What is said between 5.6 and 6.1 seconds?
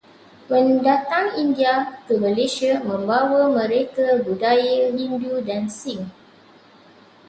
Sikh.